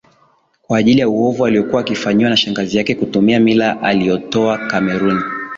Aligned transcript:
kwa 0.61 0.77
ajili 0.77 0.99
ya 1.01 1.09
uovu 1.09 1.45
aliokuwa 1.45 1.81
akifanyiwa 1.81 2.29
na 2.29 2.37
shangazi 2.37 2.77
yake 2.77 2.95
kutumia 2.95 3.39
mila 3.39 3.81
aliotoa 3.81 4.57
Kameruni 4.67 5.21